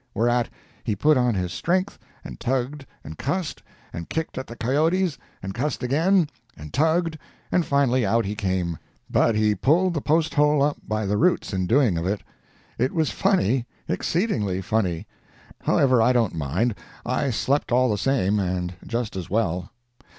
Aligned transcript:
Whereat, 0.15 0.49
he 0.83 0.95
put 0.95 1.15
on 1.15 1.35
his 1.35 1.53
strength, 1.53 1.99
and 2.23 2.39
tugged 2.39 2.87
and 3.03 3.19
cussed, 3.19 3.61
and 3.93 4.09
kicked 4.09 4.35
at 4.39 4.47
the 4.47 4.55
coyotes, 4.55 5.19
and 5.43 5.53
cussed 5.53 5.83
again, 5.83 6.27
and 6.57 6.73
tugged, 6.73 7.19
and 7.51 7.63
finally, 7.63 8.03
out 8.03 8.25
he 8.25 8.33
came—but 8.33 9.35
he 9.35 9.53
pulled 9.53 9.93
the 9.93 10.01
post 10.01 10.33
hole 10.33 10.63
up 10.63 10.77
by 10.87 11.05
the 11.05 11.17
roots 11.17 11.53
in 11.53 11.67
doing 11.67 11.99
of 11.99 12.07
it. 12.07 12.23
It 12.79 12.93
was 12.95 13.11
funny—exceedingly 13.11 14.59
funny. 14.63 15.05
However, 15.61 16.01
I 16.01 16.13
don't 16.13 16.33
mind 16.33 16.71
it; 16.71 16.77
I 17.05 17.29
slept 17.29 17.71
all 17.71 17.87
the 17.91 17.95
same, 17.99 18.39
and 18.39 18.73
just 18.87 19.15
as 19.15 19.29
well. 19.29 19.69